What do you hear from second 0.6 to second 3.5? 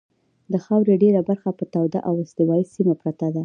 خاورې ډېره برخه په توده او استوایي سیمه پرته ده.